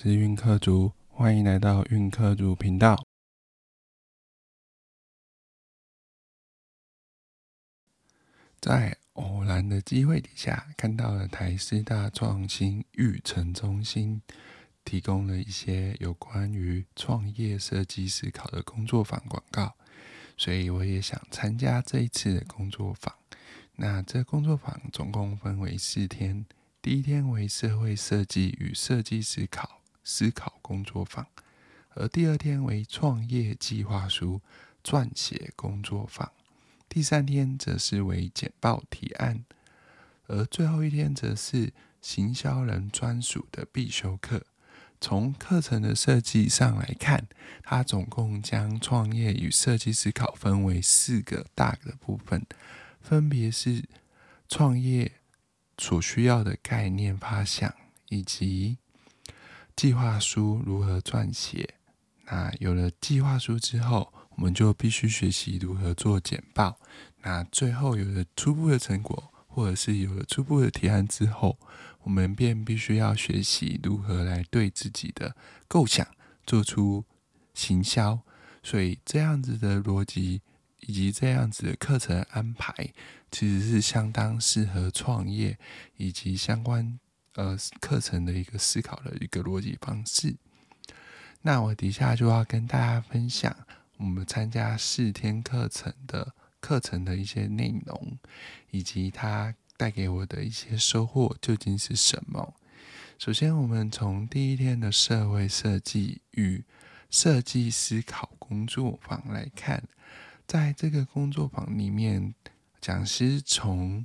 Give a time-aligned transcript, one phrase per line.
[0.00, 3.04] 是运客族，欢迎来到运客族频道。
[8.60, 14.22] 在偶然的机会底下，看到了台师大创新育成中心
[14.84, 19.74] 提供了一些有关于创业设计思考的工作坊广告，
[20.36, 23.12] 所以我也想参加这一次的工作坊。
[23.74, 26.46] 那这工作坊总共分为四天，
[26.80, 29.77] 第一天为社会设计与设计思考。
[30.08, 31.26] 思考工作坊，
[31.90, 34.40] 而第二天为创业计划书
[34.82, 36.32] 撰写工作坊，
[36.88, 39.44] 第三天则是为简报提案，
[40.26, 44.46] 而最后一天则是行销人专属的必修课。
[44.98, 47.28] 从课程的设计上来看，
[47.62, 52.46] 它总共将创业与设计思考分为四个大的部分，
[53.02, 53.84] 分别是
[54.48, 55.12] 创业
[55.76, 57.74] 所需要的概念发想
[58.08, 58.78] 以及。
[59.78, 61.76] 计划书如何撰写？
[62.24, 66.80] 那有了计划书之后，我们就必须学习如何做简报。
[67.22, 71.56] 那最后有了初步的成果，或者是有了初步的提案之后，
[72.02, 75.36] 我们便必须要学习如何来对自己的
[75.68, 76.04] 构想
[76.44, 77.04] 做出
[77.54, 78.18] 行销。
[78.64, 80.42] 所以这样子的逻辑
[80.80, 82.92] 以及这样子的课程安排，
[83.30, 85.56] 其实是相当适合创业
[85.96, 86.98] 以及相关。
[87.38, 90.34] 呃，课程的一个思考的一个逻辑方式。
[91.42, 93.56] 那我底下就要跟大家分享
[93.98, 98.18] 我们参加四天课程的课程的一些内容，
[98.72, 102.54] 以及它带给我的一些收获究竟是什么。
[103.20, 106.64] 首先，我们从第一天的社会设计与
[107.08, 109.84] 设计思考工作坊来看，
[110.44, 112.34] 在这个工作坊里面，
[112.80, 114.04] 讲师从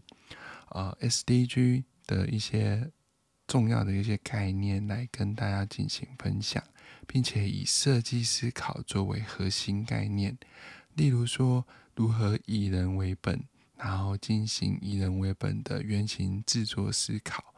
[0.69, 2.91] 呃 SDG 的一些。
[3.53, 6.63] 重要的一些概念来跟大家进行分享，
[7.05, 10.35] 并且以设计思考作为核心概念。
[10.95, 11.63] 例如说，
[11.93, 13.43] 如何以人为本，
[13.77, 17.53] 然后进行以人为本的原型制作思考。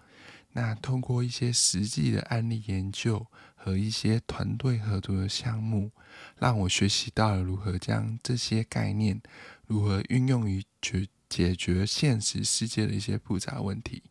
[0.52, 5.92] 那通过一些实际的案例研究和一些团队合作的项目，
[6.38, 9.22] 让我学习到了如何将这些概念
[9.66, 14.04] 如何运用于解解决现实世界的一些复杂问题，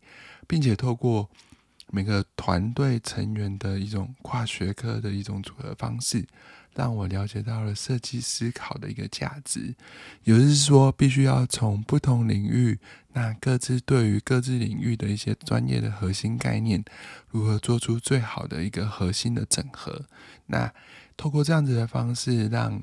[0.47, 1.29] 并且透过。
[1.91, 6.25] 每个团队成员的一种跨学科的一种组合方式，
[6.73, 9.75] 让我了解到了设计思考的一个价值。
[10.23, 12.79] 也就是说，必须要从不同领域，
[13.13, 16.83] 那各自对于各自领域的一些专业的核心概念，
[17.29, 20.05] 如何做出最好的一个核心的整合。
[20.47, 20.73] 那
[21.15, 22.81] 透过这样子的方式，让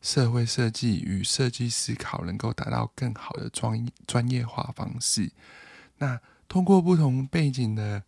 [0.00, 5.32] 社会设计与设计思考能够达到更好的专专业化方式。
[5.98, 8.04] 那通过不同背景的。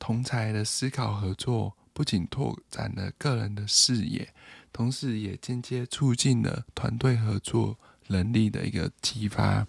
[0.00, 4.32] 同才的思考合作，不仅拓展了个人的视野，
[4.72, 7.78] 同时也间接促进了团队合作
[8.08, 9.66] 能力的一个激发，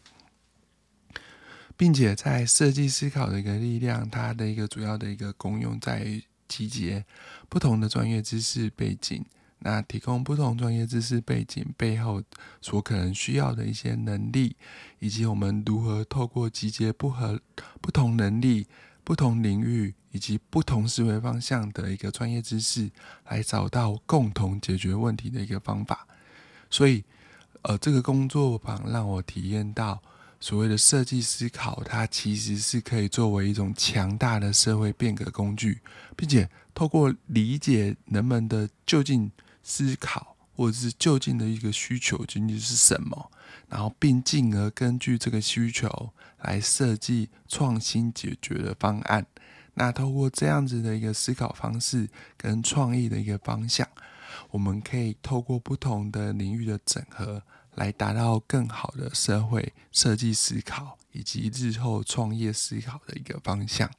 [1.75, 7.05] 并且在设计思考的一个力量，它的一个主要的一个功用在于集结
[7.49, 9.25] 不同的专业知识背景，
[9.59, 12.23] 那提供不同专业知识背景背后
[12.61, 14.55] 所可能需要的一些能力，
[14.99, 17.41] 以及我们如何透过集结不合
[17.81, 18.67] 不同能力。
[19.03, 22.89] 不同领域以及不同思维方向的一个专业知识，
[23.27, 26.07] 来找到共同解决问题的一个方法。
[26.69, 27.03] 所以，
[27.63, 30.01] 呃，这个工作坊让我体验到
[30.39, 35.81] 所谓的设计思考，它其实是可以作为一种强大的社会变革工具，
[36.16, 39.31] 并且透过理解人们的就近
[39.63, 40.35] 思考。
[40.53, 43.31] 或者是就近的一个需求究竟是什么，
[43.67, 46.11] 然后并进而根据这个需求
[46.41, 49.25] 来设计创新解决的方案。
[49.73, 53.87] 那透过这样子的一个思考方式跟创意的一个方向，
[54.49, 57.41] 我们可以透过不同的领域的整合，
[57.75, 63.90] 来达到更好的社会设计思考以及日后创业思考的一个方向。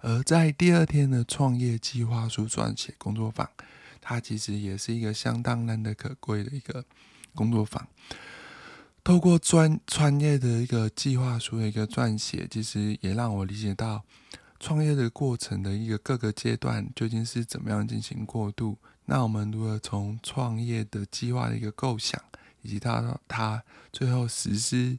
[0.00, 3.48] 而在第二天的创业计划书撰写工作坊。
[4.04, 6.84] 它其实也是一个相当难得可贵的一个
[7.36, 7.86] 工作坊。
[9.04, 14.02] 透过专创业的一个计划书的一个撰写，其实也让我理解到
[14.62, 18.78] 创业的过程的一个各个阶段究竟是怎么样进行过渡。
[19.06, 22.22] 那我们如何从创业的计划的一个构想，
[22.62, 24.96] 以及到它最后实施，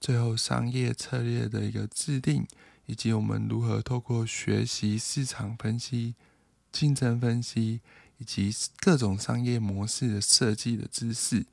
[0.00, 2.44] 最后商业策略的一个制定，
[2.86, 6.16] 以及我们如何透过学习市场分析、
[6.72, 7.80] 竞争分析。
[8.18, 11.44] 以及各种商业模式的设计的知识，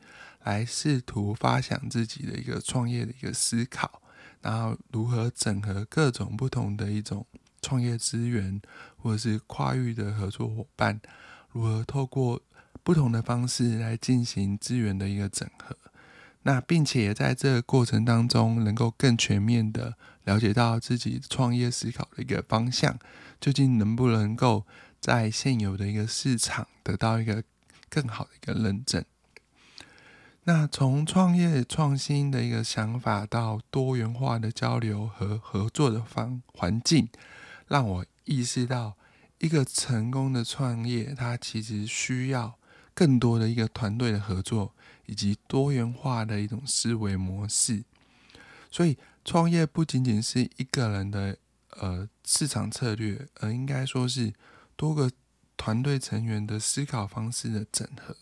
[0.43, 3.99] 来试图发想自己的一个创业的一个思考，
[4.41, 7.25] 然后如何整合各种不同的一种
[7.61, 8.61] 创业资源，
[8.97, 10.99] 或者是跨域的合作伙伴，
[11.51, 12.41] 如何透过
[12.83, 15.75] 不同的方式来进行资源的一个整合。
[16.43, 22.97] 那并且在这个过程当中，能够更全面的了解到自己创业思考的一个方向，
[23.39, 24.65] 究竟能不能够
[24.99, 27.43] 在现有的一个市场得到一个
[27.89, 29.05] 更好的一个认证。
[30.45, 37.07] 那从创业创新的一个想法到多元化的交流和合作的方环境，
[37.71, 38.93] 让我意识到，
[39.39, 42.59] 一个成功的创业，它其实需要
[42.93, 44.73] 更多的一个团队的合作。
[45.07, 47.83] 以及多元化的一种思维模式，
[48.69, 51.37] 所以创业不仅仅是一个人的
[51.71, 54.31] 呃市场策略，而应该说是
[54.77, 55.11] 多个
[55.57, 58.15] 团队成员的思考方式的整合。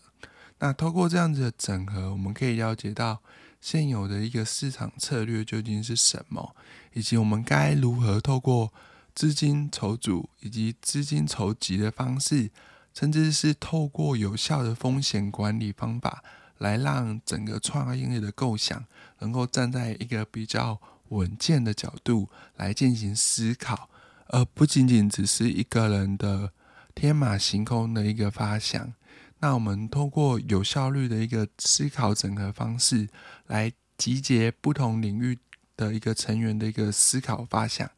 [0.58, 3.22] 那透过这样子的整合，我们可以了解到
[3.60, 6.56] 现有的一个市场策略究竟是什么，
[6.94, 8.72] 以及我们该如何透过
[9.14, 12.50] 资金筹组以及资金筹集的方式，
[12.94, 16.22] 甚至是透过有效的风险管理方法。
[16.60, 18.84] 来让整个创业的构想
[19.20, 20.78] 能够站在一个比较
[21.08, 23.88] 稳健的角度来进行思考，
[24.26, 26.52] 而不仅仅只是一个人的
[26.94, 28.92] 天马行空的一个发想。
[29.38, 33.08] 那我们通过有效率的一个思考整合方式，
[33.46, 35.38] 来集结不同领域
[35.78, 37.90] 的一个成员的一个思考发想，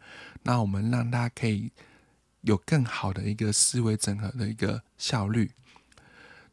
[0.42, 1.70] 那我们让它可以
[2.42, 5.52] 有更好的一个思维整合的一个效率。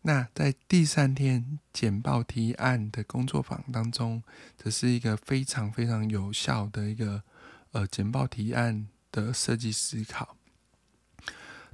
[0.03, 4.23] 那在第三天简报提案的工作坊当中，
[4.57, 7.23] 这是一个非常非常有效的一个
[7.71, 10.37] 呃简报提案的设计思考。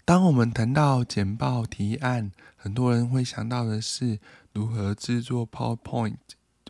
[0.03, 4.19] 当我们谈到简报提案，很多人会想到的是
[4.53, 6.17] 如何制作 PowerPoint，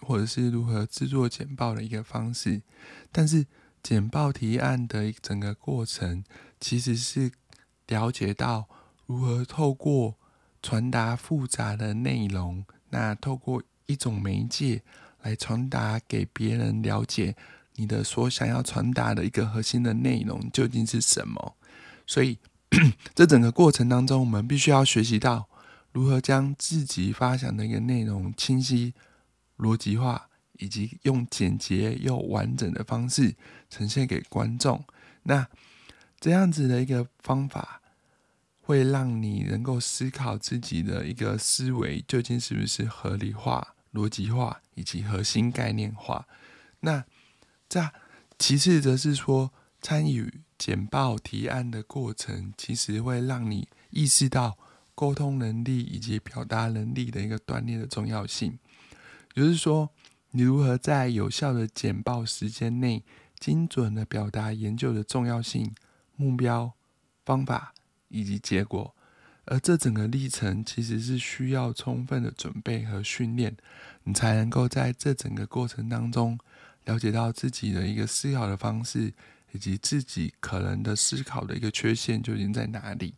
[0.01, 2.61] 或者是如何制作简报的一个方式。
[3.11, 3.45] 但是
[3.85, 6.23] 简报提案的整个过程，
[6.59, 7.31] 其实是
[7.85, 8.67] 了解到
[9.05, 10.15] 如何透过
[10.59, 14.81] 传达复杂的内容，那透过一种媒介
[15.21, 17.35] 来传达给别人了解
[17.75, 21.55] 你的所想要传达的一个核心的内容究竟是什么。
[22.07, 22.39] 所以，
[23.13, 25.47] 这整个过程当中，我们必须要学习到
[25.91, 28.95] 如何将自己发想的一个内容清晰、
[29.59, 30.29] 逻辑化，
[30.59, 33.35] 以及用简洁又完整的方式
[33.69, 34.83] 呈现给观众。
[35.23, 35.47] 那
[36.19, 37.81] 这样子的一个方法。
[38.67, 46.27] 会让你能够思考自己的一个思维究竟是不是合理化、逻辑化以及核心概念化。
[46.79, 47.05] 那
[47.69, 47.91] 这
[48.39, 49.53] 其次则是说，
[49.83, 54.57] 参与简报提案的过程，其实会让你意识到
[54.95, 58.57] 沟通能力以及表达能力的一个锻炼的重要性。
[59.35, 59.91] 也就是说，
[60.35, 63.03] 你如何在有效的简报时间内，
[63.39, 65.73] 精准的表达研究的重要性、
[66.15, 66.73] 目标、
[67.25, 67.73] 方法。
[68.07, 68.95] 以及结果，
[69.45, 73.57] 而这整个历程其实是需要充分的准备和训练，
[74.03, 76.37] 你才能够在这整个过程当中
[76.85, 79.11] 了解到自己的一个思考的方式，
[79.51, 83.15] 以及自己可能的思考的一个缺陷究竟在哪里，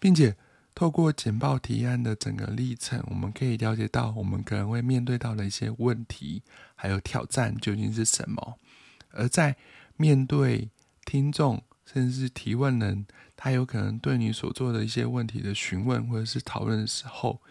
[0.00, 0.34] 并且
[0.78, 6.40] 透过简报提案的整个历程，我们可以了解到我们可能会面对到的一些问题，
[6.76, 8.60] 还有挑战究竟是什么，
[9.10, 9.56] 而在
[9.96, 10.70] 面对
[11.04, 13.04] 听众甚至是提问人。
[13.34, 17.42] 他有可能对你所做的一些问题的询问或者是讨论的时候，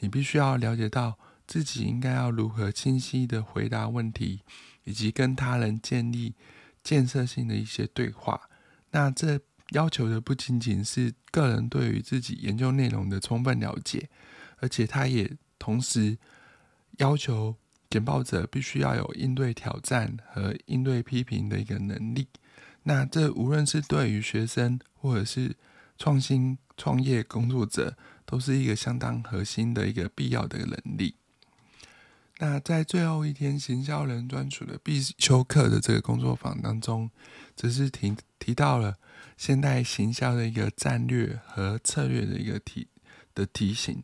[0.00, 4.42] 你必须要了解到自己应该要如何清晰的回答问题，
[4.84, 6.34] 以及跟他人建立
[6.82, 8.42] 建设性的一些对话。
[8.90, 9.40] 那这
[9.74, 14.08] 要求的不仅仅是个人对于自己研究内容的充分了解，
[14.58, 16.16] 而且他也同时
[16.98, 17.56] 要求
[17.90, 22.28] 简报者必须要有应对挑战和应对批评的一个能力。
[22.84, 25.56] 那这无论是对于学生，或者是
[25.98, 31.16] 创新创业工作者，都是一个相当核心的一个必要的能力。
[32.38, 37.10] 那在最后一天行销人专属的必修课的这个工作坊当中，
[37.56, 38.96] 只是提提到了
[39.36, 42.88] 现代行销的一个战略和策略的一个提
[43.34, 44.02] 的提醒。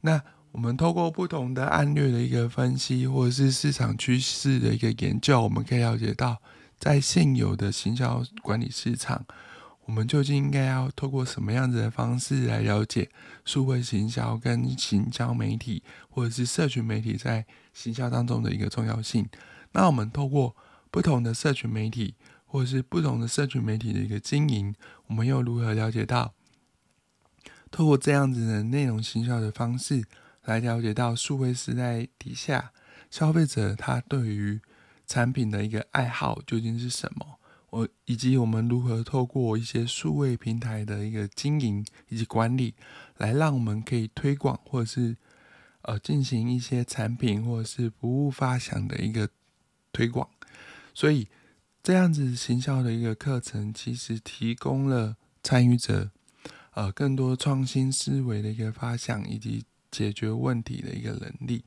[0.00, 6.40] 那我们透过不同的案例的一个分析，或者是市场趋势的一个研究，我们可以了解到。
[6.78, 9.24] 在现有的行销管理市场，
[9.86, 13.08] 我们究竟应该要透过什么样子的方式来了解
[13.46, 19.26] 数位行销跟行销媒体或者是社群媒体在行销当中的一个重要性？
[19.72, 20.54] 那我们透过
[20.90, 22.14] 不同的社群媒体
[22.56, 24.74] 或者是不同的社群媒体的一个经营，
[25.08, 26.32] 我们又如何了解到
[27.70, 30.06] 透过这样子的内容行销的方式
[30.46, 32.72] 来了解到数位时代底下
[33.10, 34.58] 消费者他对于
[35.06, 37.38] 产品的一个爱好究竟是什么？
[37.68, 42.74] 我以及我们如何透过一些数位平台的一个经营以及管理，
[43.18, 45.14] 来让我们可以推广或者是
[45.82, 49.28] 呃进行一些产品或者是服务发想的一个
[49.92, 50.26] 推广。
[50.94, 51.28] 所以
[51.86, 56.10] 这样子行销的一个课程，其实提供了参与者
[56.72, 61.64] 呃更多创新思维的一个发想以及解决问题的一个能力。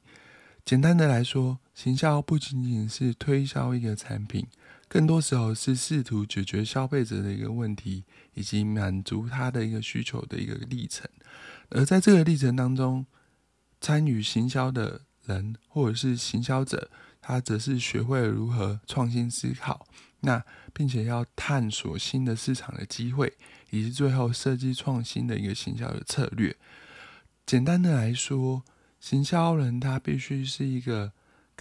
[0.65, 4.45] 简单的来说，行销不仅仅是推销一个产品。
[4.89, 11.09] 更多时候是试图解决消费者的一个问题，以及满足他的一个需求的一个历程。
[11.69, 13.05] 而在这个历程当中，
[13.79, 19.87] 参与行销的人或者是行销者，他则是学会了如何创新思考，
[20.21, 23.33] 那并且要探索新的市场的机会，
[23.69, 26.55] 以及最后设计创新的一个行销的策略。
[27.45, 28.63] 简单的来说，
[28.99, 31.11] 行销人他必须是一个。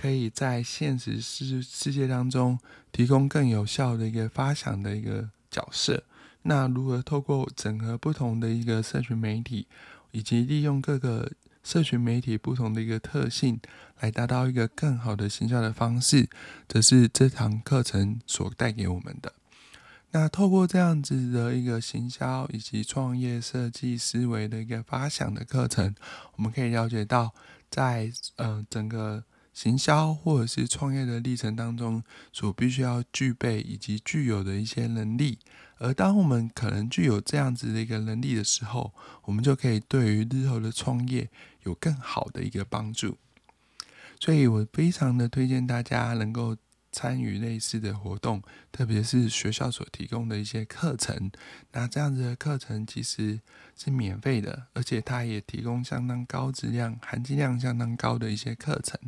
[0.00, 2.56] 可以在现实世世界当中
[2.92, 6.04] 提供更有效的一个发想的一个角色。
[6.42, 9.66] 那如何透过整合不同的一个社群媒体，
[10.12, 11.28] 以及利用各个
[11.68, 13.60] 社群媒体不同的一个特性，
[14.00, 16.26] 来达到一个更好的行销的方式，
[16.66, 19.34] 这是这堂课程所带给我们的。
[20.12, 25.94] 那透过这样子的一个行销以及创业设计思维的一个发想的课程，
[26.36, 27.34] 我们可以了解到，
[27.68, 29.24] 在嗯整个。
[29.58, 35.40] 行销或者是创业的历程当中，所必须要具备以及具有的一些能力，
[35.78, 41.28] 而当我们可能具有这样子的一个能力的时候，我们就可以对于日后的创业
[41.64, 43.18] 有更好的一个帮助。
[44.20, 46.56] 所以我非常的推荐大家能够。
[46.98, 51.30] 参与类似的活动，特别是学校所提供的一些课程，
[51.70, 53.38] 那这样子的课程其实
[53.76, 58.98] 是免费的，而且它也提供相当高质量、含金量相当高的一些课程，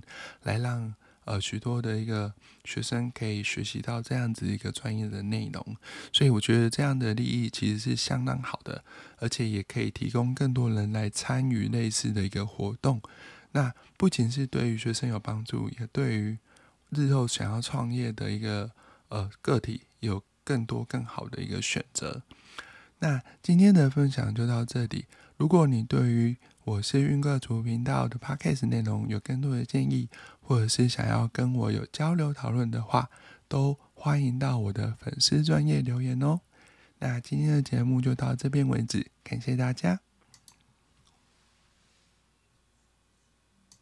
[0.45, 0.95] 来让
[1.25, 2.33] 呃许多的一个
[2.65, 5.77] 学生可以学习到这样子一个专业的内容。
[6.13, 8.85] 所以我觉得这样的利益其实是相当好的，
[9.19, 13.03] 而且也可以提供更多人来参与类似的一个活动。
[13.51, 16.39] 那不仅是对于学生有帮助，也对于
[16.91, 18.71] 日后想要创业的一个
[19.09, 22.23] 呃个体，有更多更好的一个选择。
[22.99, 25.07] 那今天的分享就到这里。
[25.37, 30.09] 如果你对于我是运个主频道的 podcast 内容有更多的建议，
[30.43, 33.09] 或者是想要跟我有交流讨论的话，
[33.49, 36.41] 都欢迎到我的粉丝专业留言哦。
[36.99, 40.01] 那今天的节目就到这边为止，感谢大家。